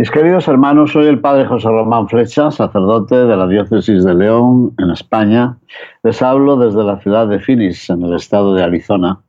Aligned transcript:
Mis 0.00 0.10
queridos 0.10 0.48
hermanos, 0.48 0.92
soy 0.92 1.08
el 1.08 1.20
padre 1.20 1.44
José 1.44 1.68
Román 1.68 2.08
Flecha, 2.08 2.50
sacerdote 2.50 3.16
de 3.16 3.36
la 3.36 3.46
diócesis 3.46 4.02
de 4.02 4.14
León, 4.14 4.72
en 4.78 4.88
España. 4.88 5.58
Les 6.02 6.22
hablo 6.22 6.56
desde 6.56 6.82
la 6.82 6.96
ciudad 7.00 7.28
de 7.28 7.38
Phoenix, 7.38 7.90
en 7.90 8.04
el 8.04 8.14
estado 8.14 8.54
de 8.54 8.62
Arizona. 8.62 9.20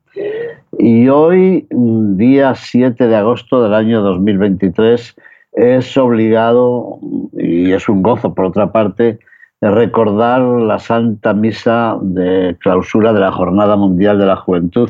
Y 0.78 1.08
hoy, 1.08 1.66
día 1.70 2.54
7 2.54 3.06
de 3.06 3.14
agosto 3.14 3.62
del 3.62 3.74
año 3.74 4.00
2023, 4.00 5.14
es 5.52 5.96
obligado, 5.98 6.98
y 7.34 7.72
es 7.72 7.86
un 7.90 8.02
gozo 8.02 8.32
por 8.32 8.46
otra 8.46 8.72
parte, 8.72 9.18
recordar 9.60 10.40
la 10.40 10.78
Santa 10.78 11.34
Misa 11.34 11.98
de 12.00 12.56
clausura 12.60 13.12
de 13.12 13.20
la 13.20 13.30
Jornada 13.30 13.76
Mundial 13.76 14.18
de 14.18 14.24
la 14.24 14.36
Juventud 14.36 14.88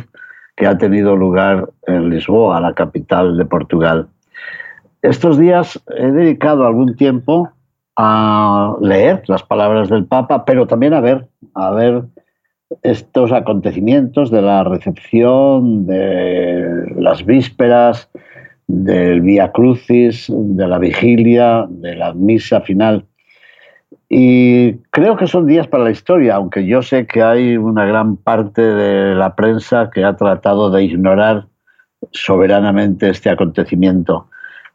que 0.55 0.69
ha 0.69 0.78
tenido 0.78 1.16
lugar 1.16 1.70
en 1.88 2.08
Lisboa, 2.08 2.60
la 2.60 2.72
capital 2.72 3.36
de 3.36 3.44
Portugal. 3.46 4.06
Estos 5.03 5.36
días 5.36 5.83
he 5.97 6.12
dedicado 6.12 6.64
algún 6.64 6.95
tiempo 6.95 7.50
a 7.97 8.77
leer 8.81 9.25
las 9.27 9.42
palabras 9.42 9.89
del 9.89 10.06
Papa, 10.06 10.44
pero 10.44 10.69
también 10.69 10.94
a 10.94 11.00
ver, 11.00 11.27
a 11.55 11.72
ver 11.72 12.05
estos 12.83 13.33
acontecimientos 13.33 14.31
de 14.31 14.42
la 14.42 14.62
recepción, 14.62 15.86
de 15.86 16.94
las 16.97 17.27
vísperas, 17.27 18.09
del 18.69 19.22
Vía 19.22 19.50
Crucis, 19.50 20.27
de 20.31 20.69
la 20.69 20.78
vigilia, 20.78 21.66
de 21.69 21.97
la 21.97 22.14
misa 22.14 22.61
final. 22.61 23.05
Y 24.09 24.75
creo 24.91 25.16
que 25.16 25.27
son 25.27 25.47
días 25.47 25.66
para 25.66 25.83
la 25.83 25.91
historia, 25.91 26.37
aunque 26.37 26.64
yo 26.64 26.81
sé 26.81 27.06
que 27.06 27.22
hay 27.25 27.56
una 27.56 27.87
gran 27.87 28.16
parte 28.16 28.62
de 28.62 29.16
la 29.16 29.34
prensa 29.34 29.91
que 29.92 30.05
ha 30.05 30.16
tratado 30.16 30.70
de 30.70 30.84
ignorar 30.84 31.47
soberanamente 32.12 33.11
este 33.11 33.31
acontecimiento 33.31 34.28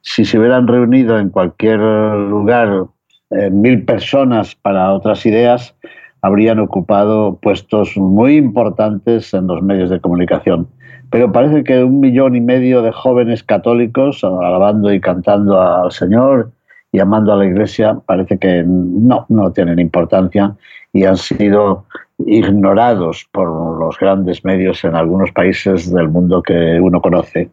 si 0.07 0.23
se 0.23 0.39
hubieran 0.39 0.67
reunido 0.67 1.19
en 1.19 1.29
cualquier 1.29 1.79
lugar 1.79 2.85
eh, 3.31 3.49
mil 3.49 3.83
personas 3.83 4.55
para 4.55 4.93
otras 4.93 5.25
ideas, 5.25 5.75
habrían 6.21 6.59
ocupado 6.59 7.37
puestos 7.41 7.97
muy 7.97 8.37
importantes 8.37 9.33
en 9.33 9.47
los 9.47 9.61
medios 9.61 9.89
de 9.89 9.99
comunicación. 9.99 10.69
Pero 11.09 11.29
parece 11.33 11.65
que 11.65 11.83
un 11.83 11.99
millón 11.99 12.37
y 12.37 12.41
medio 12.41 12.81
de 12.81 12.93
jóvenes 12.93 13.43
católicos, 13.43 14.23
alabando 14.23 14.93
y 14.93 15.01
cantando 15.01 15.61
al 15.61 15.91
Señor 15.91 16.51
y 16.93 16.99
amando 16.99 17.33
a 17.33 17.35
la 17.35 17.45
Iglesia, 17.45 17.99
parece 18.05 18.37
que 18.37 18.63
no, 18.65 19.25
no 19.27 19.51
tienen 19.51 19.77
importancia 19.77 20.55
y 20.93 21.03
han 21.03 21.17
sido 21.17 21.83
ignorados 22.19 23.27
por 23.33 23.77
los 23.77 23.99
grandes 23.99 24.45
medios 24.45 24.85
en 24.85 24.95
algunos 24.95 25.33
países 25.33 25.91
del 25.91 26.07
mundo 26.07 26.41
que 26.41 26.79
uno 26.81 27.01
conoce. 27.01 27.49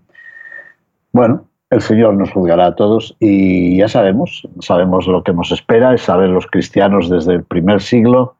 Bueno, 1.12 1.46
el 1.74 1.80
Señor 1.80 2.14
nos 2.14 2.30
juzgará 2.30 2.66
a 2.66 2.74
todos 2.76 3.16
y 3.18 3.78
ya 3.78 3.88
sabemos, 3.88 4.46
sabemos 4.60 5.06
lo 5.08 5.24
que 5.24 5.32
nos 5.32 5.50
espera, 5.50 5.92
y 5.92 5.98
saben 5.98 6.32
los 6.32 6.46
cristianos 6.46 7.10
desde 7.10 7.34
el 7.34 7.42
primer 7.42 7.82
siglo 7.82 8.36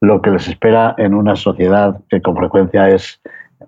lo 0.00 0.20
que 0.20 0.30
les 0.30 0.48
espera 0.48 0.94
en 0.98 1.14
una 1.14 1.34
sociedad 1.34 1.98
que 2.10 2.20
con 2.20 2.36
frecuencia 2.36 2.90
es 2.90 3.22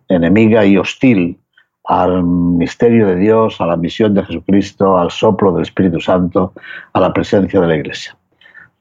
enemiga 0.09 0.67
y 0.67 0.77
hostil 0.77 1.39
al 1.85 2.23
misterio 2.25 3.07
de 3.07 3.17
Dios, 3.17 3.59
a 3.61 3.67
la 3.67 3.77
misión 3.77 4.13
de 4.13 4.25
Jesucristo, 4.25 4.99
al 4.99 5.11
soplo 5.11 5.53
del 5.53 5.63
Espíritu 5.63 5.99
Santo, 6.01 6.53
a 6.93 7.01
la 7.01 7.13
presencia 7.13 7.61
de 7.61 7.67
la 7.69 7.77
Iglesia. 7.77 8.17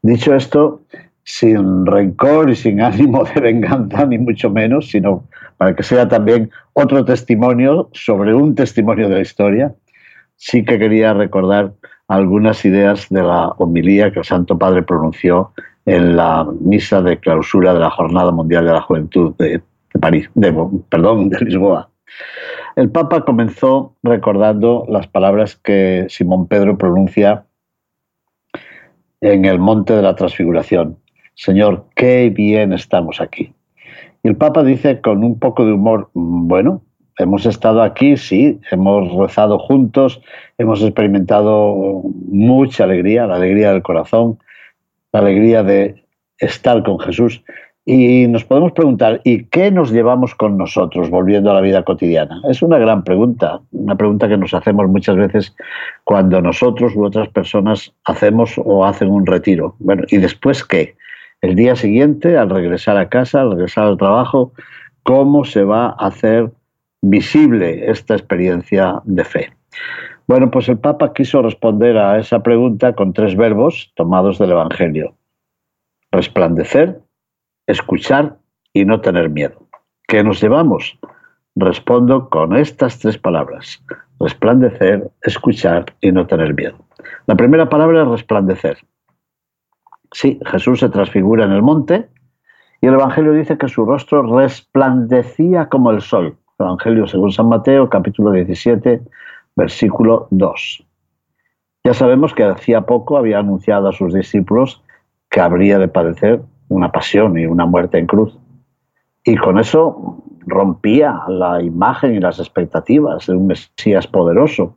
Dicho 0.01 0.35
esto, 0.35 0.81
sin 1.23 1.85
rencor 1.85 2.49
y 2.49 2.55
sin 2.55 2.81
ánimo 2.91 3.23
de 3.23 3.39
venganza, 3.39 4.05
ni 4.05 4.17
mucho 4.17 4.49
menos, 4.49 4.89
sino 4.89 5.23
para 5.57 5.73
que 5.75 5.83
sea 5.83 6.09
también 6.09 6.51
otro 6.73 7.05
testimonio 7.05 7.89
sobre 7.93 8.33
un 8.33 8.53
testimonio 8.53 9.07
de 9.07 9.15
la 9.15 9.21
historia, 9.21 9.73
sí 10.35 10.63
que 10.63 10.79
quería 10.79 11.13
recordar 11.13 11.73
algunas 12.07 12.63
ideas 12.65 13.07
de 13.09 13.23
la 13.23 13.49
homilía 13.57 14.11
que 14.11 14.19
el 14.19 14.25
Santo 14.25 14.57
Padre 14.57 14.83
pronunció 14.83 15.51
en 15.85 16.15
la 16.15 16.47
misa 16.61 17.01
de 17.01 17.19
clausura 17.19 17.73
de 17.73 17.79
la 17.79 17.89
Jornada 17.89 18.31
Mundial 18.31 18.65
de 18.65 18.71
la 18.73 18.81
Juventud 18.81 19.35
de, 19.37 19.61
París, 19.99 20.29
de, 20.33 20.53
perdón, 20.89 21.29
de 21.29 21.39
Lisboa. 21.39 21.89
El 22.75 22.89
Papa 22.89 23.23
comenzó 23.23 23.95
recordando 24.03 24.85
las 24.89 25.07
palabras 25.07 25.55
que 25.55 26.05
Simón 26.09 26.47
Pedro 26.47 26.77
pronuncia 26.77 27.45
en 29.21 29.45
el 29.45 29.59
monte 29.59 29.93
de 29.93 30.01
la 30.01 30.15
transfiguración. 30.15 30.97
Señor, 31.35 31.85
qué 31.95 32.29
bien 32.29 32.73
estamos 32.73 33.21
aquí. 33.21 33.53
Y 34.23 34.27
el 34.27 34.35
Papa 34.35 34.63
dice 34.63 35.01
con 35.01 35.23
un 35.23 35.39
poco 35.39 35.65
de 35.65 35.73
humor, 35.73 36.09
bueno, 36.13 36.81
hemos 37.17 37.45
estado 37.45 37.81
aquí, 37.81 38.17
sí, 38.17 38.59
hemos 38.71 39.13
rezado 39.15 39.59
juntos, 39.59 40.21
hemos 40.57 40.81
experimentado 40.81 42.03
mucha 42.27 42.83
alegría, 42.83 43.27
la 43.27 43.35
alegría 43.35 43.71
del 43.71 43.83
corazón, 43.83 44.39
la 45.11 45.19
alegría 45.19 45.63
de 45.63 46.03
estar 46.39 46.83
con 46.83 46.99
Jesús. 46.99 47.43
Y 47.87 48.25
nos 48.27 48.43
podemos 48.43 48.71
preguntar, 48.71 49.21
¿y 49.23 49.43
qué 49.45 49.69
nos 49.69 49.91
llevamos 49.91 50.33
con 50.33 50.57
nosotros 50.57 51.11
volviendo 51.11 51.51
a 51.51 51.53
la 51.53 51.61
vida 51.61 51.83
cotidiana? 51.83 52.41
Es 52.49 52.63
una 52.63 52.79
gran 52.79 53.03
pregunta, 53.03 53.61
una 53.71 53.95
pregunta 53.95 54.27
que 54.27 54.37
nos 54.37 54.55
hacemos 54.55 54.87
muchas 54.89 55.15
veces 55.15 55.55
cuando 56.03 56.41
nosotros 56.41 56.95
u 56.95 57.05
otras 57.05 57.29
personas 57.29 57.93
hacemos 58.05 58.55
o 58.57 58.83
hacen 58.85 59.11
un 59.11 59.27
retiro. 59.27 59.75
Bueno, 59.77 60.01
¿y 60.07 60.17
después 60.17 60.63
qué? 60.63 60.95
El 61.41 61.55
día 61.55 61.75
siguiente, 61.75 62.39
al 62.39 62.49
regresar 62.49 62.97
a 62.97 63.07
casa, 63.07 63.41
al 63.41 63.51
regresar 63.51 63.85
al 63.85 63.97
trabajo, 63.97 64.51
¿cómo 65.03 65.45
se 65.45 65.63
va 65.63 65.89
a 65.89 66.07
hacer 66.07 66.49
visible 67.09 67.89
esta 67.89 68.15
experiencia 68.15 69.01
de 69.03 69.23
fe? 69.23 69.53
Bueno, 70.27 70.49
pues 70.49 70.67
el 70.69 70.79
Papa 70.79 71.13
quiso 71.13 71.41
responder 71.41 71.97
a 71.97 72.17
esa 72.17 72.41
pregunta 72.41 72.93
con 72.93 73.13
tres 73.13 73.35
verbos 73.35 73.91
tomados 73.95 74.39
del 74.39 74.51
Evangelio. 74.51 75.15
Resplandecer, 76.11 76.99
escuchar 77.67 78.37
y 78.73 78.85
no 78.85 79.01
tener 79.01 79.29
miedo. 79.29 79.67
¿Qué 80.07 80.23
nos 80.23 80.41
llevamos? 80.41 80.97
Respondo 81.55 82.29
con 82.29 82.55
estas 82.55 82.99
tres 82.99 83.17
palabras. 83.17 83.83
Resplandecer, 84.19 85.11
escuchar 85.21 85.85
y 86.01 86.11
no 86.11 86.25
tener 86.25 86.55
miedo. 86.55 86.77
La 87.27 87.35
primera 87.35 87.69
palabra 87.69 88.01
es 88.01 88.07
resplandecer. 88.07 88.79
Sí, 90.11 90.39
Jesús 90.45 90.79
se 90.79 90.89
transfigura 90.89 91.45
en 91.45 91.51
el 91.51 91.61
monte 91.61 92.09
y 92.81 92.87
el 92.87 92.95
Evangelio 92.95 93.33
dice 93.33 93.57
que 93.57 93.67
su 93.67 93.85
rostro 93.85 94.23
resplandecía 94.37 95.69
como 95.69 95.91
el 95.91 96.01
sol. 96.01 96.37
Evangelio 96.57 97.05
según 97.05 97.33
San 97.33 97.49
Mateo, 97.49 97.89
capítulo 97.89 98.31
17, 98.31 99.01
versículo 99.57 100.27
2. 100.31 100.85
Ya 101.83 101.93
sabemos 101.93 102.33
que 102.33 102.43
hacía 102.45 102.81
poco 102.81 103.17
había 103.17 103.39
anunciado 103.39 103.89
a 103.89 103.91
sus 103.91 104.13
discípulos 104.13 104.81
que 105.29 105.41
habría 105.41 105.79
de 105.79 105.89
padecer 105.89 106.41
una 106.69 106.93
pasión 106.93 107.37
y 107.37 107.45
una 107.45 107.65
muerte 107.65 107.97
en 107.97 108.07
cruz. 108.07 108.39
Y 109.25 109.35
con 109.35 109.59
eso 109.59 110.23
rompía 110.47 111.23
la 111.27 111.61
imagen 111.61 112.15
y 112.15 112.19
las 112.21 112.39
expectativas 112.39 113.27
de 113.27 113.35
un 113.35 113.47
Mesías 113.47 114.07
poderoso, 114.07 114.75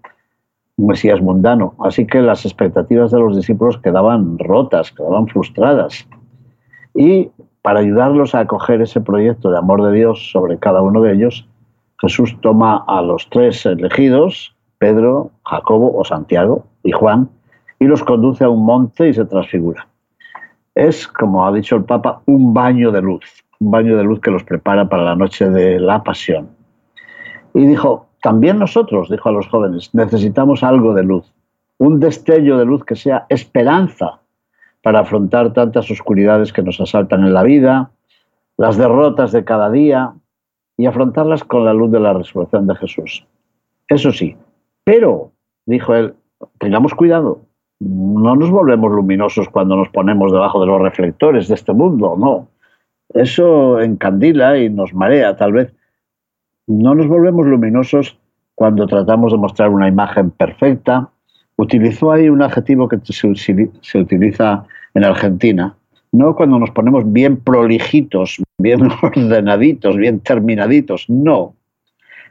un 0.79 0.89
Mesías 0.89 1.21
mundano. 1.21 1.77
Así 1.79 2.07
que 2.07 2.21
las 2.21 2.45
expectativas 2.45 3.13
de 3.13 3.21
los 3.21 3.37
discípulos 3.37 3.79
quedaban 3.79 4.37
rotas, 4.41 4.91
quedaban 4.91 5.29
frustradas. 5.29 6.09
Y 6.93 7.31
para 7.63 7.81
ayudarlos 7.81 8.35
a 8.35 8.41
acoger 8.41 8.83
ese 8.83 9.01
proyecto 9.01 9.51
de 9.53 9.59
amor 9.59 9.85
de 9.85 9.93
Dios 9.93 10.31
sobre 10.33 10.59
cada 10.59 10.83
uno 10.83 11.03
de 11.03 11.13
ellos, 11.13 11.48
Jesús 12.01 12.37
toma 12.41 12.85
a 12.87 13.03
los 13.03 13.29
tres 13.31 13.67
elegidos, 13.67 14.55
Pedro, 14.79 15.33
Jacobo 15.45 15.99
o 15.99 16.05
Santiago 16.05 16.65
y 16.85 16.93
Juan, 16.93 17.29
y 17.81 17.87
los 17.87 18.05
conduce 18.05 18.45
a 18.45 18.49
un 18.49 18.65
monte 18.65 19.09
y 19.09 19.15
se 19.15 19.25
transfigura. 19.25 19.87
Es, 20.75 21.09
como 21.09 21.45
ha 21.45 21.53
dicho 21.53 21.77
el 21.77 21.85
Papa, 21.85 22.23
un 22.27 22.55
baño 22.55 22.93
de 22.93 23.03
luz, 23.03 23.45
un 23.59 23.71
baño 23.73 23.97
de 23.97 24.05
luz 24.05 24.21
que 24.21 24.31
los 24.31 24.45
prepara 24.45 24.89
para 24.89 25.03
la 25.03 25.17
noche 25.17 25.51
de 25.51 25.81
la 25.81 26.03
pasión. 26.05 26.49
Y 27.55 27.67
dijo, 27.67 28.07
también 28.23 28.59
nosotros, 28.59 29.11
dijo 29.11 29.29
a 29.29 29.33
los 29.33 29.49
jóvenes, 29.49 29.93
necesitamos 29.93 30.63
algo 30.63 30.95
de 30.95 31.03
luz, 31.03 31.33
un 31.79 31.99
destello 31.99 32.59
de 32.59 32.65
luz 32.65 32.85
que 32.85 32.95
sea 32.95 33.27
esperanza 33.29 34.21
para 34.83 35.01
afrontar 35.01 35.53
tantas 35.53 35.91
oscuridades 35.91 36.53
que 36.53 36.63
nos 36.63 36.81
asaltan 36.81 37.25
en 37.25 37.35
la 37.35 37.43
vida, 37.43 37.91
las 38.57 38.77
derrotas 38.77 39.33
de 39.33 39.45
cada 39.45 39.71
día, 39.71 40.13
y 40.79 40.87
afrontarlas 40.87 41.45
con 41.45 41.67
la 41.67 41.75
luz 41.75 41.91
de 41.91 42.01
la 42.01 42.15
resurrección 42.15 42.67
de 42.67 42.77
Jesús. 42.77 43.27
eso 43.89 44.13
sí. 44.13 44.37
Pero, 44.85 45.33
dijo 45.67 45.95
él, 45.95 46.15
tengamos 46.59 46.95
cuidado, 46.95 47.43
no 47.81 48.35
nos 48.37 48.51
volvemos 48.51 48.91
luminosos 48.91 49.49
cuando 49.51 49.77
nos 49.77 49.89
ponemos 49.91 50.33
debajo 50.33 50.61
de 50.61 50.67
los 50.67 50.81
reflectores 50.81 51.49
de 51.49 51.55
este 51.55 51.73
mundo, 51.73 52.17
no. 52.19 52.49
Eso 53.11 53.81
encandila 53.81 54.59
y 54.59 54.71
nos 54.71 54.95
marea, 54.95 55.37
tal 55.37 55.53
vez. 55.53 55.75
No 56.67 56.95
nos 56.95 57.07
volvemos 57.07 57.47
luminosos 57.47 58.19
cuando 58.55 58.87
tratamos 58.87 59.33
de 59.33 59.39
mostrar 59.39 59.71
una 59.71 59.89
imagen 59.89 60.31
perfecta. 60.31 61.09
Utilizó 61.57 62.13
ahí 62.13 62.29
un 62.29 62.43
adjetivo 62.43 62.89
que 62.89 62.99
se, 63.03 63.99
utiliza 63.99 64.65
en 64.95 65.05
Argentina, 65.05 65.77
no 66.13 66.35
cuando 66.35 66.59
nos 66.59 66.71
ponemos 66.71 67.11
bien 67.13 67.37
prolijitos, 67.39 68.43
bien 68.59 68.89
ordenaditos, 69.03 69.97
bien 69.97 70.21
terminaditos, 70.21 71.09
no. 71.09 71.55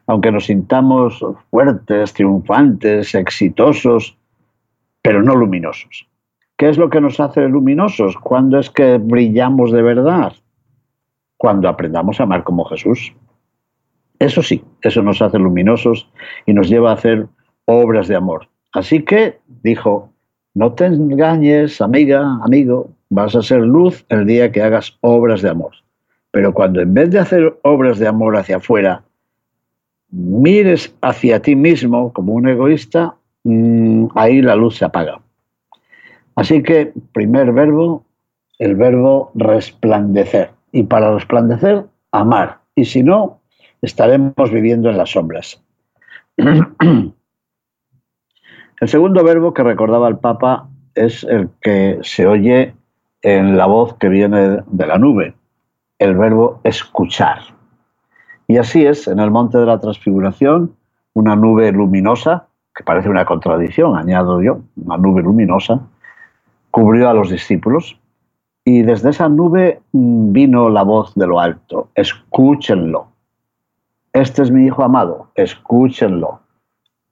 Aunque 0.08 0.32
nos 0.32 0.46
sintamos 0.46 1.24
fuertes, 1.50 2.14
triunfantes, 2.14 3.14
exitosos, 3.14 4.18
pero 5.02 5.22
no 5.22 5.36
luminosos. 5.36 6.08
¿Qué 6.58 6.70
es 6.70 6.78
lo 6.78 6.90
que 6.90 7.02
nos 7.02 7.20
hace 7.20 7.48
luminosos? 7.48 8.18
¿Cuándo 8.18 8.58
es 8.58 8.70
que 8.70 8.98
brillamos 8.98 9.72
de 9.72 9.82
verdad? 9.82 10.34
Cuando 11.38 11.70
aprendamos 11.70 12.20
a 12.20 12.24
amar 12.24 12.44
como 12.44 12.66
Jesús. 12.66 13.14
Eso 14.20 14.42
sí, 14.42 14.64
eso 14.82 15.04
nos 15.04 15.22
hace 15.22 15.38
luminosos 15.38 16.10
y 16.48 16.54
nos 16.54 16.70
lleva 16.70 16.90
a 16.90 16.96
hacer 16.96 17.28
obras 17.66 18.08
de 18.08 18.16
amor. 18.16 18.48
Así 18.74 19.04
que 19.04 19.40
dijo, 19.62 20.10
no 20.56 20.74
te 20.74 20.86
engañes, 20.86 21.80
amiga, 21.82 22.40
amigo, 22.44 22.90
vas 23.10 23.36
a 23.36 23.42
ser 23.42 23.62
luz 23.62 24.06
el 24.10 24.26
día 24.26 24.52
que 24.52 24.62
hagas 24.62 24.98
obras 25.02 25.42
de 25.42 25.50
amor. 25.50 25.74
Pero 26.32 26.54
cuando 26.54 26.82
en 26.82 26.94
vez 26.94 27.10
de 27.10 27.20
hacer 27.20 27.58
obras 27.64 28.00
de 28.00 28.08
amor 28.08 28.38
hacia 28.38 28.58
afuera, 28.58 29.04
mires 30.10 30.94
hacia 31.02 31.42
ti 31.42 31.56
mismo 31.56 32.14
como 32.14 32.34
un 32.34 32.48
egoísta, 32.48 33.16
mm, 33.44 34.08
ahí 34.16 34.42
la 34.42 34.56
luz 34.56 34.78
se 34.78 34.86
apaga. 34.86 35.22
Así 36.36 36.62
que, 36.62 36.94
primer 37.14 37.52
verbo, 37.52 38.06
el 38.60 38.76
verbo 38.76 39.32
resplandecer. 39.36 40.52
Y 40.72 40.84
para 40.84 41.14
resplandecer, 41.14 41.86
amar. 42.12 42.60
Y 42.76 42.86
si 42.86 43.02
no, 43.02 43.40
estaremos 43.82 44.52
viviendo 44.52 44.90
en 44.90 44.98
las 44.98 45.12
sombras. 45.12 45.62
El 48.80 48.88
segundo 48.88 49.24
verbo 49.24 49.56
que 49.56 49.64
recordaba 49.64 50.08
el 50.08 50.20
Papa 50.20 50.70
es 50.94 51.24
el 51.24 51.50
que 51.62 51.98
se 52.04 52.28
oye 52.28 52.76
en 53.22 53.58
la 53.58 53.66
voz 53.66 53.96
que 53.96 54.10
viene 54.10 54.60
de 54.66 54.88
la 54.88 54.98
nube, 54.98 55.34
el 56.00 56.16
verbo 56.16 56.60
escuchar. 56.64 57.40
Y 58.48 58.58
así 58.58 58.86
es, 58.86 59.08
en 59.08 59.20
el 59.20 59.32
monte 59.32 59.58
de 59.58 59.66
la 59.66 59.80
transfiguración, 59.80 60.76
una 61.14 61.36
nube 61.36 61.72
luminosa, 61.72 62.48
que 62.76 62.84
parece 62.84 63.10
una 63.10 63.26
contradicción, 63.26 63.98
añado 63.98 64.42
yo, 64.42 64.60
una 64.76 64.98
nube 64.98 65.24
luminosa, 65.24 65.80
cubrió 66.72 67.10
a 67.10 67.14
los 67.14 67.30
discípulos 67.30 68.00
y 68.64 68.84
desde 68.84 69.10
esa 69.10 69.30
nube 69.30 69.82
vino 69.92 70.70
la 70.70 70.84
voz 70.84 71.14
de 71.16 71.26
lo 71.26 71.40
alto, 71.40 71.90
escúchenlo. 71.96 73.08
Este 74.14 74.44
es 74.44 74.52
mi 74.52 74.66
hijo 74.66 74.84
amado, 74.84 75.32
escúchenlo 75.36 76.42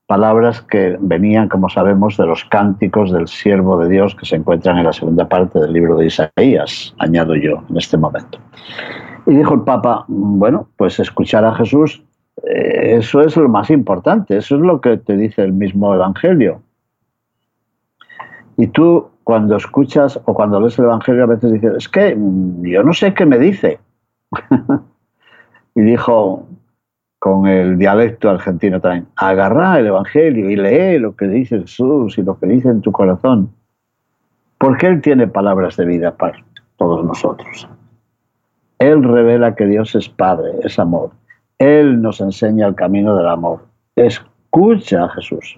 palabras 0.07 0.62
que 0.62 0.98
venían, 1.00 1.50
como 1.50 1.69
sabemos, 1.69 2.18
de 2.18 2.25
los 2.25 2.46
cánticos 2.46 3.12
del 3.12 3.28
siervo 3.28 3.78
de 3.78 3.90
Dios 3.90 4.16
que 4.16 4.25
se 4.25 4.36
encuentran 4.36 4.78
en 4.78 4.86
la 4.86 4.94
segunda 4.94 5.28
parte 5.28 5.60
del 5.60 5.74
libro 5.74 5.98
de 5.98 6.07
Isaías, 6.07 6.94
añado 7.00 7.36
yo 7.36 7.63
en 7.69 7.78
este 7.78 7.98
momento. 7.98 8.38
Y 9.25 9.36
dijo 9.36 9.56
el 9.56 9.62
Papa, 9.62 10.06
bueno, 10.07 10.68
pues 10.78 11.00
escuchar 11.00 11.44
a 11.46 11.56
Jesús, 11.56 12.04
eh, 12.44 12.98
eso 12.98 13.22
es 13.22 13.36
lo 13.36 13.50
más 13.50 13.69
importante, 13.72 14.38
eso 14.38 14.56
es 14.56 14.62
lo 14.62 14.81
que 14.81 14.98
te 14.98 15.18
dice 15.18 15.44
el 15.44 15.54
mismo 15.54 15.94
Evangelio. 15.94 16.62
Y 18.57 18.68
tú 18.68 19.10
cuando 19.24 19.56
escuchas 19.56 20.19
o 20.25 20.34
cuando 20.36 20.62
lees 20.62 20.78
el 20.78 20.86
Evangelio 20.86 21.24
a 21.24 21.28
veces 21.28 21.52
dices, 21.52 21.74
es 21.78 21.90
que 21.90 22.16
yo 22.62 22.84
no 22.84 22.94
sé 22.94 23.13
qué 23.13 23.25
me 23.25 23.40
dice. 23.40 23.80
y 25.75 25.81
dijo, 25.81 26.48
con 27.25 27.48
el 27.48 27.80
dialecto 27.80 28.30
argentino 28.30 28.80
también. 28.80 29.07
Agarrá 29.16 29.80
el 29.80 29.88
Evangelio 29.88 30.48
y 30.48 30.56
lee 30.56 31.00
lo 31.00 31.16
que 31.16 31.27
dice 31.27 31.60
Jesús 31.60 32.19
y 32.19 32.22
lo 32.22 32.38
que 32.38 32.45
dice 32.45 32.69
en 32.69 32.81
tu 32.81 32.92
corazón. 32.92 33.50
Porque 34.60 34.86
Él 34.86 35.01
tiene 35.01 35.25
palabras 35.25 35.75
de 35.75 35.86
vida 35.86 36.16
para 36.16 36.38
todos 36.77 37.04
nosotros. 37.04 37.68
Él 38.77 39.04
revela 39.04 39.56
que 39.56 39.66
Dios 39.66 39.95
es 39.95 40.07
Padre, 40.07 40.51
es 40.62 40.77
amor. 40.77 41.13
Él 41.57 42.00
nos 42.00 42.22
enseña 42.22 42.68
el 42.68 42.75
camino 42.75 43.18
del 43.18 43.28
amor. 43.28 43.66
Escucha 43.95 45.06
a 45.06 45.10
Jesús. 45.10 45.57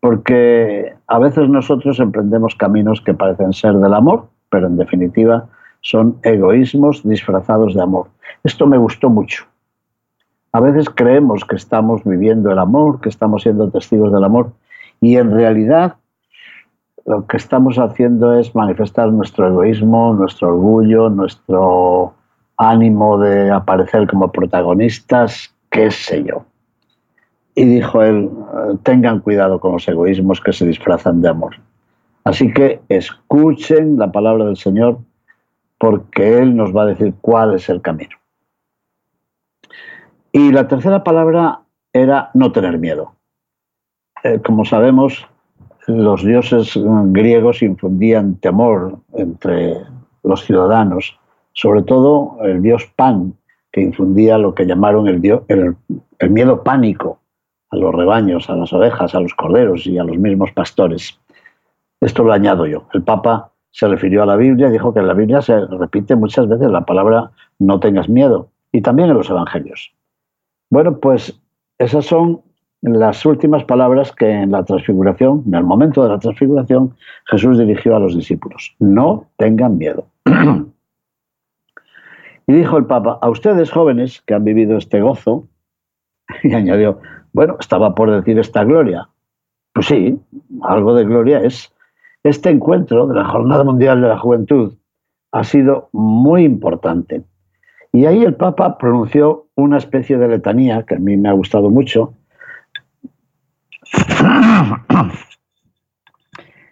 Porque 0.00 0.94
a 1.06 1.18
veces 1.20 1.48
nosotros 1.48 2.00
emprendemos 2.00 2.56
caminos 2.56 3.00
que 3.00 3.14
parecen 3.14 3.52
ser 3.52 3.74
del 3.74 3.94
amor, 3.94 4.26
pero 4.50 4.66
en 4.66 4.76
definitiva 4.78 5.46
son 5.80 6.18
egoísmos 6.24 7.08
disfrazados 7.08 7.72
de 7.72 7.82
amor. 7.82 8.08
Esto 8.42 8.66
me 8.66 8.78
gustó 8.78 9.08
mucho 9.08 9.46
a 10.52 10.60
veces 10.60 10.90
creemos 10.90 11.44
que 11.44 11.56
estamos 11.56 12.04
viviendo 12.04 12.50
el 12.50 12.58
amor, 12.58 13.00
que 13.00 13.08
estamos 13.08 13.42
siendo 13.42 13.70
testigos 13.70 14.12
del 14.12 14.24
amor, 14.24 14.52
y 15.00 15.16
en 15.16 15.32
realidad 15.32 15.96
lo 17.06 17.26
que 17.26 17.36
estamos 17.36 17.78
haciendo 17.78 18.38
es 18.38 18.54
manifestar 18.54 19.10
nuestro 19.12 19.48
egoísmo, 19.48 20.14
nuestro 20.14 20.48
orgullo, 20.48 21.08
nuestro 21.08 22.14
ánimo 22.56 23.18
de 23.18 23.50
aparecer 23.50 24.06
como 24.06 24.30
protagonistas, 24.30 25.52
qué 25.70 25.90
sé 25.90 26.22
yo. 26.22 26.44
Y 27.54 27.64
dijo 27.64 28.02
él, 28.02 28.30
tengan 28.82 29.20
cuidado 29.20 29.58
con 29.58 29.72
los 29.72 29.88
egoísmos 29.88 30.40
que 30.40 30.52
se 30.52 30.66
disfrazan 30.66 31.20
de 31.20 31.28
amor. 31.28 31.56
Así 32.24 32.52
que 32.52 32.80
escuchen 32.88 33.98
la 33.98 34.12
palabra 34.12 34.44
del 34.44 34.56
Señor 34.56 34.98
porque 35.78 36.38
Él 36.38 36.54
nos 36.54 36.74
va 36.74 36.82
a 36.82 36.86
decir 36.86 37.14
cuál 37.20 37.54
es 37.54 37.68
el 37.68 37.82
camino. 37.82 38.16
Y 40.32 40.50
la 40.50 40.66
tercera 40.66 41.04
palabra 41.04 41.60
era 41.92 42.30
no 42.32 42.52
tener 42.52 42.78
miedo. 42.78 43.14
Eh, 44.24 44.40
como 44.44 44.64
sabemos, 44.64 45.26
los 45.86 46.24
dioses 46.24 46.78
griegos 47.06 47.62
infundían 47.62 48.36
temor 48.36 48.98
entre 49.14 49.76
los 50.22 50.44
ciudadanos, 50.44 51.18
sobre 51.52 51.82
todo 51.82 52.38
el 52.42 52.62
dios 52.62 52.90
Pan, 52.96 53.34
que 53.72 53.82
infundía 53.82 54.38
lo 54.38 54.54
que 54.54 54.64
llamaron 54.64 55.08
el, 55.08 55.20
el 55.48 56.30
miedo 56.30 56.62
pánico 56.62 57.18
a 57.70 57.76
los 57.76 57.94
rebaños, 57.94 58.48
a 58.48 58.56
las 58.56 58.72
ovejas, 58.72 59.14
a 59.14 59.20
los 59.20 59.34
corderos 59.34 59.86
y 59.86 59.98
a 59.98 60.04
los 60.04 60.16
mismos 60.16 60.52
pastores. 60.52 61.18
Esto 62.00 62.24
lo 62.24 62.32
añado 62.32 62.66
yo. 62.66 62.84
El 62.92 63.02
Papa 63.02 63.52
se 63.70 63.88
refirió 63.88 64.22
a 64.22 64.26
la 64.26 64.36
Biblia 64.36 64.68
y 64.68 64.72
dijo 64.72 64.92
que 64.92 65.00
en 65.00 65.08
la 65.08 65.14
Biblia 65.14 65.42
se 65.42 65.58
repite 65.66 66.14
muchas 66.16 66.48
veces 66.48 66.70
la 66.70 66.84
palabra 66.84 67.30
no 67.58 67.80
tengas 67.80 68.08
miedo, 68.08 68.48
y 68.70 68.82
también 68.82 69.10
en 69.10 69.16
los 69.16 69.30
Evangelios. 69.30 69.92
Bueno, 70.72 70.98
pues 71.00 71.38
esas 71.76 72.06
son 72.06 72.40
las 72.80 73.26
últimas 73.26 73.62
palabras 73.64 74.10
que 74.10 74.30
en 74.30 74.52
la 74.52 74.64
transfiguración, 74.64 75.42
en 75.46 75.54
el 75.54 75.64
momento 75.64 76.02
de 76.02 76.08
la 76.08 76.18
transfiguración, 76.18 76.96
Jesús 77.26 77.58
dirigió 77.58 77.94
a 77.94 77.98
los 77.98 78.16
discípulos. 78.16 78.74
No 78.78 79.26
tengan 79.36 79.76
miedo. 79.76 80.06
y 82.46 82.52
dijo 82.54 82.78
el 82.78 82.86
Papa, 82.86 83.18
a 83.20 83.28
ustedes 83.28 83.70
jóvenes 83.70 84.22
que 84.22 84.32
han 84.32 84.44
vivido 84.44 84.78
este 84.78 85.02
gozo, 85.02 85.46
y 86.42 86.54
añadió, 86.54 87.00
bueno, 87.34 87.58
estaba 87.60 87.94
por 87.94 88.10
decir 88.10 88.38
esta 88.38 88.64
gloria. 88.64 89.10
Pues 89.74 89.88
sí, 89.88 90.18
algo 90.62 90.94
de 90.94 91.04
gloria 91.04 91.40
es. 91.40 91.70
Este 92.22 92.48
encuentro 92.48 93.06
de 93.08 93.16
la 93.16 93.26
Jornada 93.26 93.62
Mundial 93.62 94.00
de 94.00 94.08
la 94.08 94.18
Juventud 94.18 94.72
ha 95.32 95.44
sido 95.44 95.90
muy 95.92 96.44
importante. 96.44 97.24
Y 97.92 98.06
ahí 98.06 98.22
el 98.22 98.34
Papa 98.34 98.78
pronunció 98.78 99.46
una 99.54 99.76
especie 99.76 100.16
de 100.16 100.28
letanía 100.28 100.84
que 100.84 100.94
a 100.94 100.98
mí 100.98 101.16
me 101.16 101.28
ha 101.28 101.32
gustado 101.32 101.68
mucho. 101.68 102.14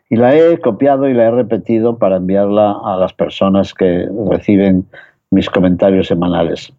Y 0.08 0.16
la 0.16 0.34
he 0.34 0.58
copiado 0.58 1.08
y 1.08 1.14
la 1.14 1.26
he 1.26 1.30
repetido 1.30 1.98
para 1.98 2.16
enviarla 2.16 2.74
a 2.84 2.96
las 2.96 3.12
personas 3.12 3.74
que 3.74 4.08
reciben 4.30 4.86
mis 5.30 5.48
comentarios 5.48 6.08
semanales. 6.08 6.72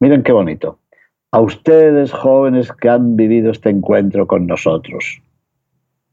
Miren 0.00 0.22
qué 0.22 0.32
bonito. 0.32 0.78
A 1.32 1.40
ustedes, 1.40 2.12
jóvenes 2.12 2.72
que 2.72 2.88
han 2.88 3.16
vivido 3.16 3.50
este 3.50 3.70
encuentro 3.70 4.26
con 4.26 4.46
nosotros. 4.46 5.20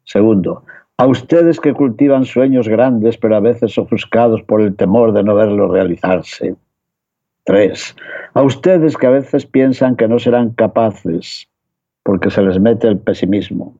Segundo, 0.04 0.64
a 0.98 1.06
ustedes 1.06 1.60
que 1.60 1.74
cultivan 1.74 2.26
sueños 2.26 2.68
grandes, 2.68 3.18
pero 3.18 3.36
a 3.36 3.40
veces 3.40 3.78
ofuscados 3.78 4.42
por 4.42 4.62
el 4.62 4.76
temor 4.76 5.14
de 5.14 5.24
no 5.24 5.36
verlos 5.36 5.72
realizarse. 5.72 6.56
Tres, 7.50 7.96
a 8.36 8.44
ustedes 8.44 8.96
que 8.96 9.08
a 9.08 9.10
veces 9.10 9.48
piensan 9.48 9.96
que 9.96 10.08
no 10.08 10.20
serán 10.20 10.52
capaces 10.52 11.50
porque 12.04 12.30
se 12.30 12.44
les 12.44 12.60
mete 12.60 12.88
el 12.88 13.00
pesimismo. 13.00 13.76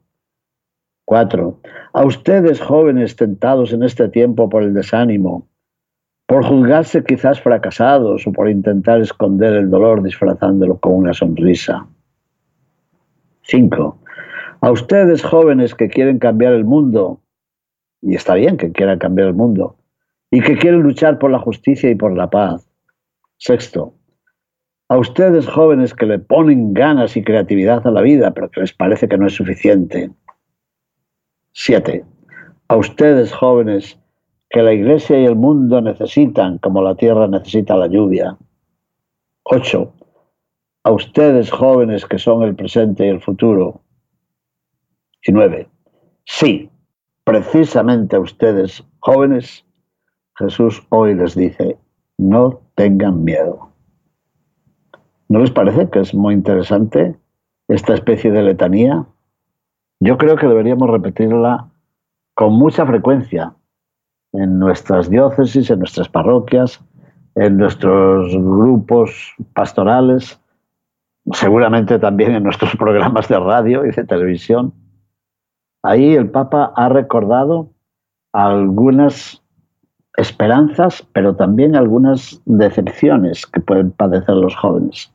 Cuatro, 1.06 1.60
a 1.94 2.04
ustedes 2.04 2.60
jóvenes 2.60 3.16
tentados 3.16 3.72
en 3.72 3.84
este 3.84 4.10
tiempo 4.10 4.50
por 4.50 4.64
el 4.64 4.74
desánimo, 4.74 5.48
por 6.26 6.44
juzgarse 6.46 7.04
quizás 7.04 7.40
fracasados 7.42 8.26
o 8.26 8.32
por 8.32 8.50
intentar 8.50 9.02
esconder 9.02 9.54
el 9.54 9.70
dolor 9.70 10.02
disfrazándolo 10.02 10.80
con 10.80 10.96
una 10.96 11.14
sonrisa. 11.14 11.86
Cinco, 13.44 14.00
a 14.62 14.72
ustedes 14.72 15.24
jóvenes 15.24 15.76
que 15.76 15.90
quieren 15.90 16.18
cambiar 16.18 16.54
el 16.54 16.66
mundo, 16.66 17.22
y 18.02 18.16
está 18.16 18.34
bien 18.34 18.58
que 18.58 18.72
quieran 18.72 18.98
cambiar 18.98 19.28
el 19.28 19.36
mundo, 19.36 19.76
y 20.32 20.42
que 20.42 20.58
quieren 20.58 20.82
luchar 20.82 21.20
por 21.20 21.30
la 21.30 21.38
justicia 21.38 21.92
y 21.92 21.94
por 21.94 22.18
la 22.18 22.32
paz. 22.32 22.69
Sexto, 23.40 23.94
a 24.90 24.98
ustedes 24.98 25.48
jóvenes 25.48 25.94
que 25.94 26.06
le 26.06 26.20
ponen 26.20 26.74
ganas 26.74 27.16
y 27.16 27.24
creatividad 27.24 27.88
a 27.88 27.92
la 27.92 28.02
vida, 28.02 28.32
pero 28.32 28.52
que 28.52 28.60
les 28.60 28.74
parece 28.74 29.08
que 29.08 29.18
no 29.18 29.28
es 29.28 29.34
suficiente. 29.34 30.12
Siete, 31.54 32.04
a 32.68 32.76
ustedes 32.76 33.32
jóvenes 33.34 33.98
que 34.50 34.62
la 34.62 34.74
iglesia 34.74 35.22
y 35.22 35.26
el 35.26 35.38
mundo 35.38 35.80
necesitan 35.80 36.58
como 36.58 36.82
la 36.82 36.96
tierra 36.96 37.30
necesita 37.30 37.78
la 37.78 37.88
lluvia. 37.88 38.38
Ocho, 39.44 39.94
a 40.84 40.92
ustedes 40.92 41.50
jóvenes 41.50 42.06
que 42.06 42.20
son 42.20 42.44
el 42.44 42.56
presente 42.56 43.06
y 43.06 43.10
el 43.10 43.22
futuro. 43.22 43.84
Y 45.26 45.32
nueve, 45.32 45.70
sí, 46.26 46.70
precisamente 47.24 48.18
a 48.18 48.20
ustedes 48.20 48.84
jóvenes, 49.00 49.66
Jesús 50.38 50.86
hoy 50.90 51.16
les 51.16 51.36
dice, 51.36 51.78
no 52.20 52.60
tengan 52.76 53.24
miedo. 53.24 53.70
¿No 55.30 55.40
les 55.40 55.52
parece 55.52 55.90
que 55.90 56.00
es 56.00 56.14
muy 56.14 56.34
interesante 56.34 57.16
esta 57.70 57.94
especie 57.94 58.32
de 58.32 58.44
letanía? 58.44 59.06
Yo 60.02 60.18
creo 60.18 60.36
que 60.36 60.48
deberíamos 60.48 60.90
repetirla 60.90 61.70
con 62.36 62.54
mucha 62.54 62.86
frecuencia 62.86 63.56
en 64.34 64.60
nuestras 64.60 65.10
diócesis, 65.10 65.70
en 65.70 65.80
nuestras 65.80 66.10
parroquias, 66.10 66.84
en 67.36 67.58
nuestros 67.58 68.36
grupos 68.36 69.34
pastorales, 69.54 70.42
seguramente 71.32 72.00
también 72.00 72.34
en 72.34 72.44
nuestros 72.44 72.76
programas 72.78 73.30
de 73.30 73.40
radio 73.40 73.86
y 73.86 73.92
de 73.92 74.04
televisión. 74.04 74.74
Ahí 75.84 76.16
el 76.16 76.30
Papa 76.30 76.74
ha 76.76 76.90
recordado 76.90 77.70
algunas 78.34 79.39
esperanzas, 80.18 81.06
pero 81.14 81.36
también 81.36 81.76
algunas 81.76 82.42
decepciones 82.46 83.46
que 83.46 83.62
pueden 83.62 83.92
padecer 83.92 84.36
los 84.36 84.56
jóvenes. 84.56 85.12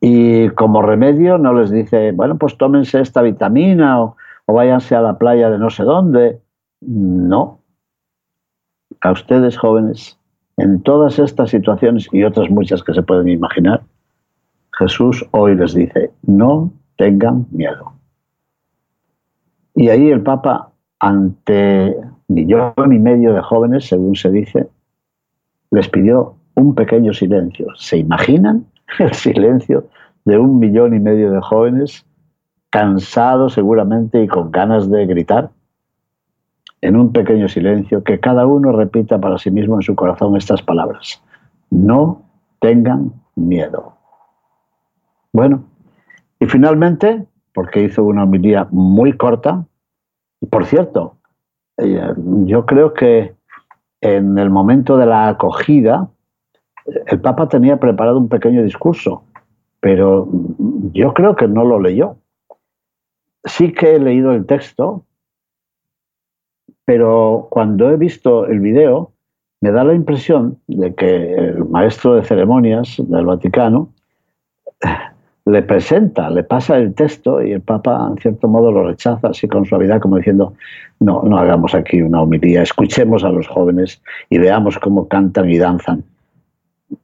Y 0.00 0.50
como 0.50 0.82
remedio 0.82 1.38
no 1.38 1.54
les 1.54 1.70
dice, 1.70 2.12
bueno, 2.12 2.36
pues 2.36 2.56
tómense 2.58 3.00
esta 3.00 3.22
vitamina 3.22 4.02
o, 4.02 4.16
o 4.46 4.54
váyanse 4.54 4.94
a 4.94 5.00
la 5.00 5.18
playa 5.18 5.50
de 5.50 5.58
no 5.58 5.70
sé 5.70 5.82
dónde. 5.82 6.40
No. 6.80 7.60
A 9.00 9.12
ustedes 9.12 9.56
jóvenes, 9.56 10.18
en 10.56 10.82
todas 10.82 11.18
estas 11.18 11.50
situaciones 11.50 12.08
y 12.12 12.22
otras 12.24 12.50
muchas 12.50 12.82
que 12.82 12.94
se 12.94 13.02
pueden 13.02 13.28
imaginar, 13.28 13.82
Jesús 14.78 15.24
hoy 15.30 15.56
les 15.56 15.74
dice, 15.74 16.10
no 16.22 16.72
tengan 16.96 17.46
miedo. 17.50 17.92
Y 19.74 19.88
ahí 19.88 20.10
el 20.10 20.22
Papa, 20.22 20.70
ante 21.00 21.96
millón 22.28 22.92
y 22.92 22.98
medio 22.98 23.34
de 23.34 23.42
jóvenes, 23.42 23.86
según 23.86 24.16
se 24.16 24.30
dice, 24.30 24.68
les 25.70 25.88
pidió 25.88 26.36
un 26.54 26.74
pequeño 26.74 27.12
silencio. 27.12 27.66
¿Se 27.76 27.98
imaginan 27.98 28.66
el 28.98 29.12
silencio 29.12 29.88
de 30.24 30.38
un 30.38 30.58
millón 30.58 30.94
y 30.94 31.00
medio 31.00 31.30
de 31.30 31.40
jóvenes 31.40 32.06
cansados 32.70 33.54
seguramente 33.54 34.22
y 34.22 34.28
con 34.28 34.50
ganas 34.50 34.90
de 34.90 35.06
gritar? 35.06 35.50
En 36.80 36.96
un 36.96 37.12
pequeño 37.12 37.48
silencio, 37.48 38.04
que 38.04 38.20
cada 38.20 38.46
uno 38.46 38.72
repita 38.72 39.18
para 39.18 39.38
sí 39.38 39.50
mismo 39.50 39.76
en 39.76 39.82
su 39.82 39.94
corazón 39.94 40.36
estas 40.36 40.60
palabras. 40.60 41.22
No 41.70 42.22
tengan 42.60 43.12
miedo. 43.36 43.96
Bueno, 45.32 45.64
y 46.38 46.46
finalmente, 46.46 47.26
porque 47.54 47.82
hizo 47.82 48.04
una 48.04 48.24
homilía 48.24 48.68
muy 48.70 49.14
corta, 49.14 49.64
y 50.40 50.46
por 50.46 50.66
cierto, 50.66 51.16
yo 51.78 52.66
creo 52.66 52.94
que 52.94 53.34
en 54.00 54.38
el 54.38 54.50
momento 54.50 54.96
de 54.96 55.06
la 55.06 55.28
acogida, 55.28 56.08
el 57.06 57.20
Papa 57.20 57.48
tenía 57.48 57.78
preparado 57.78 58.18
un 58.18 58.28
pequeño 58.28 58.62
discurso, 58.62 59.24
pero 59.80 60.28
yo 60.92 61.14
creo 61.14 61.34
que 61.36 61.48
no 61.48 61.64
lo 61.64 61.80
leyó. 61.80 62.16
Sí 63.44 63.72
que 63.72 63.96
he 63.96 63.98
leído 63.98 64.32
el 64.32 64.46
texto, 64.46 65.04
pero 66.84 67.48
cuando 67.50 67.90
he 67.90 67.96
visto 67.96 68.46
el 68.46 68.60
video, 68.60 69.12
me 69.60 69.70
da 69.70 69.84
la 69.84 69.94
impresión 69.94 70.58
de 70.66 70.94
que 70.94 71.34
el 71.34 71.64
maestro 71.64 72.14
de 72.14 72.24
ceremonias 72.24 72.96
del 72.98 73.24
Vaticano 73.24 73.88
le 75.46 75.62
presenta, 75.62 76.30
le 76.30 76.42
pasa 76.42 76.76
el 76.78 76.94
texto 76.94 77.42
y 77.42 77.52
el 77.52 77.60
Papa 77.60 78.08
en 78.10 78.18
cierto 78.18 78.48
modo 78.48 78.72
lo 78.72 78.84
rechaza 78.84 79.28
así 79.28 79.46
con 79.46 79.66
suavidad 79.66 80.00
como 80.00 80.16
diciendo 80.16 80.54
no, 81.00 81.22
no 81.22 81.38
hagamos 81.38 81.74
aquí 81.74 82.00
una 82.00 82.22
homilía, 82.22 82.62
escuchemos 82.62 83.24
a 83.24 83.30
los 83.30 83.46
jóvenes 83.46 84.00
y 84.30 84.38
veamos 84.38 84.78
cómo 84.78 85.06
cantan 85.06 85.50
y 85.50 85.58
danzan. 85.58 86.04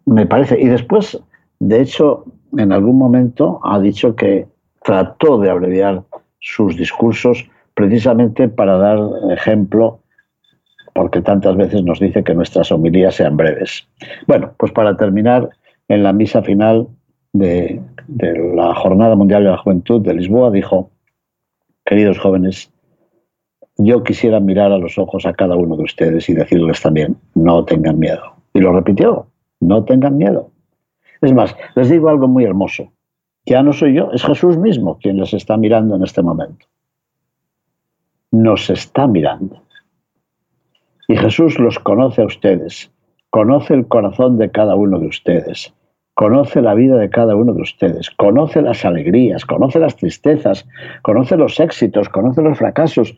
Me 0.06 0.24
parece, 0.24 0.58
y 0.58 0.68
después, 0.68 1.20
de 1.58 1.82
hecho, 1.82 2.24
en 2.56 2.72
algún 2.72 2.96
momento 2.96 3.60
ha 3.62 3.78
dicho 3.78 4.16
que 4.16 4.46
trató 4.82 5.38
de 5.38 5.50
abreviar 5.50 6.02
sus 6.38 6.76
discursos 6.76 7.46
precisamente 7.74 8.48
para 8.48 8.78
dar 8.78 8.98
ejemplo, 9.30 10.00
porque 10.94 11.20
tantas 11.20 11.56
veces 11.56 11.82
nos 11.84 12.00
dice 12.00 12.24
que 12.24 12.34
nuestras 12.34 12.72
homilías 12.72 13.16
sean 13.16 13.36
breves. 13.36 13.86
Bueno, 14.26 14.52
pues 14.56 14.72
para 14.72 14.96
terminar, 14.96 15.50
en 15.88 16.02
la 16.02 16.12
misa 16.12 16.42
final 16.42 16.86
de, 17.32 17.80
la 18.54 18.74
Jornada 18.74 19.14
Mundial 19.14 19.44
de 19.44 19.50
la 19.50 19.58
Juventud 19.58 20.00
de 20.00 20.14
Lisboa, 20.14 20.50
dijo, 20.50 20.90
queridos 21.84 22.18
jóvenes, 22.18 22.72
yo 23.76 24.02
quisiera 24.02 24.40
mirar 24.40 24.72
a 24.72 24.78
los 24.78 24.98
ojos 24.98 25.26
a 25.26 25.32
cada 25.32 25.56
uno 25.56 25.76
de 25.76 25.84
ustedes 25.84 26.28
y 26.28 26.34
decirles 26.34 26.82
también, 26.82 27.16
no 27.34 27.64
tengan 27.64 27.98
miedo. 27.98 28.34
Y 28.52 28.60
lo 28.60 28.72
repitió, 28.72 29.26
no 29.60 29.84
tengan 29.84 30.16
miedo. 30.16 30.50
Es 31.20 31.32
más, 31.32 31.54
les 31.76 31.88
digo 31.88 32.08
algo 32.08 32.28
muy 32.28 32.44
hermoso. 32.44 32.92
Ya 33.46 33.62
no 33.62 33.72
soy 33.72 33.94
yo, 33.94 34.10
es 34.12 34.22
Jesús 34.22 34.58
mismo 34.58 34.98
quien 34.98 35.18
les 35.18 35.32
está 35.32 35.56
mirando 35.56 35.96
en 35.96 36.02
este 36.02 36.22
momento. 36.22 36.66
Nos 38.30 38.68
está 38.70 39.06
mirando. 39.06 39.62
Y 41.08 41.16
Jesús 41.16 41.58
los 41.58 41.78
conoce 41.78 42.22
a 42.22 42.26
ustedes, 42.26 42.90
conoce 43.30 43.74
el 43.74 43.88
corazón 43.88 44.38
de 44.38 44.50
cada 44.50 44.74
uno 44.76 44.98
de 45.00 45.08
ustedes, 45.08 45.74
conoce 46.20 46.60
la 46.60 46.74
vida 46.74 46.98
de 46.98 47.08
cada 47.08 47.34
uno 47.34 47.54
de 47.54 47.62
ustedes, 47.62 48.10
conoce 48.10 48.60
las 48.60 48.84
alegrías, 48.84 49.46
conoce 49.46 49.78
las 49.78 49.96
tristezas, 49.96 50.68
conoce 51.00 51.34
los 51.34 51.58
éxitos, 51.58 52.10
conoce 52.10 52.42
los 52.42 52.58
fracasos, 52.58 53.16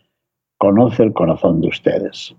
conoce 0.56 1.02
el 1.02 1.12
corazón 1.12 1.60
de 1.60 1.66
ustedes. 1.66 2.32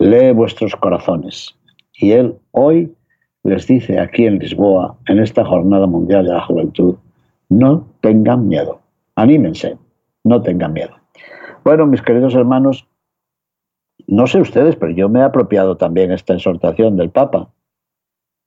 Lee 0.00 0.32
vuestros 0.32 0.74
corazones. 0.74 1.54
Y 1.92 2.10
Él 2.10 2.34
hoy 2.50 2.92
les 3.44 3.68
dice 3.68 4.00
aquí 4.00 4.26
en 4.26 4.40
Lisboa, 4.40 4.96
en 5.06 5.20
esta 5.20 5.44
Jornada 5.44 5.86
Mundial 5.86 6.24
de 6.24 6.32
la 6.32 6.44
Juventud, 6.44 6.96
no 7.48 7.86
tengan 8.00 8.48
miedo, 8.48 8.80
anímense, 9.14 9.78
no 10.24 10.42
tengan 10.42 10.72
miedo. 10.72 10.96
Bueno, 11.62 11.86
mis 11.86 12.02
queridos 12.02 12.34
hermanos, 12.34 12.88
no 14.08 14.26
sé 14.26 14.40
ustedes, 14.40 14.74
pero 14.74 14.90
yo 14.90 15.08
me 15.08 15.20
he 15.20 15.22
apropiado 15.22 15.76
también 15.76 16.10
esta 16.10 16.34
exhortación 16.34 16.96
del 16.96 17.10
Papa 17.10 17.53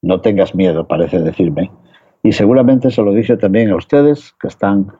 no 0.01 0.21
tengas 0.21 0.55
miedo, 0.55 0.87
parece 0.87 1.19
decirme. 1.19 1.71
Y 2.23 2.31
seguramente 2.31 2.91
se 2.91 3.01
lo 3.01 3.13
dice 3.13 3.37
también 3.37 3.71
a 3.71 3.75
ustedes 3.75 4.33
que 4.39 4.47
están 4.47 4.91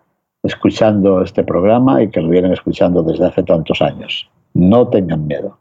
escuchando 0.43 1.21
este 1.21 1.43
programa 1.43 2.01
y 2.01 2.09
que 2.09 2.21
lo 2.21 2.29
vienen 2.29 2.53
escuchando 2.53 3.03
desde 3.03 3.25
hace 3.25 3.43
tantos 3.43 3.81
años. 3.81 4.29
No 4.53 4.87
tengan 4.87 5.27
miedo. 5.27 5.59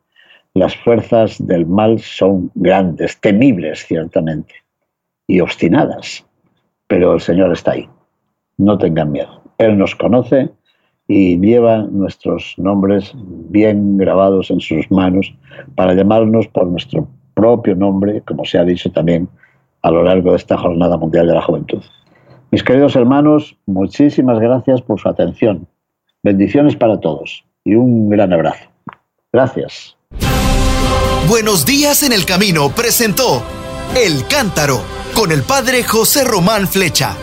Las 0.54 0.76
fuerzas 0.76 1.44
del 1.46 1.66
mal 1.66 1.98
son 1.98 2.50
grandes, 2.54 3.20
temibles 3.20 3.84
ciertamente, 3.86 4.54
y 5.26 5.40
obstinadas, 5.40 6.24
pero 6.86 7.14
el 7.14 7.20
Señor 7.20 7.52
está 7.52 7.72
ahí. 7.72 7.88
No 8.56 8.78
tengan 8.78 9.12
miedo. 9.12 9.42
Él 9.58 9.76
nos 9.76 9.94
conoce 9.94 10.50
y 11.08 11.38
lleva 11.38 11.82
nuestros 11.82 12.54
nombres 12.56 13.12
bien 13.14 13.96
grabados 13.98 14.50
en 14.50 14.60
sus 14.60 14.90
manos 14.90 15.34
para 15.74 15.94
llamarnos 15.94 16.48
por 16.48 16.66
nuestro 16.66 17.06
propio 17.36 17.76
nombre, 17.76 18.22
como 18.22 18.44
se 18.44 18.58
ha 18.58 18.64
dicho 18.64 18.90
también 18.90 19.28
a 19.82 19.90
lo 19.90 20.02
largo 20.02 20.30
de 20.30 20.38
esta 20.38 20.56
Jornada 20.56 20.96
Mundial 20.96 21.28
de 21.28 21.34
la 21.34 21.42
Juventud. 21.42 21.82
Mis 22.50 22.64
queridos 22.64 22.96
hermanos, 22.96 23.56
muchísimas 23.66 24.40
gracias 24.40 24.80
por 24.80 24.98
su 24.98 25.08
atención. 25.08 25.68
Bendiciones 26.22 26.74
para 26.74 26.98
todos 26.98 27.44
y 27.64 27.74
un 27.74 28.08
gran 28.08 28.32
abrazo. 28.32 28.64
Gracias. 29.32 29.96
Buenos 31.28 31.66
días 31.66 32.02
en 32.02 32.12
el 32.12 32.24
camino 32.24 32.70
presentó 32.70 33.42
El 33.94 34.26
Cántaro 34.26 34.80
con 35.14 35.30
el 35.30 35.42
padre 35.42 35.82
José 35.82 36.24
Román 36.24 36.66
Flecha. 36.66 37.16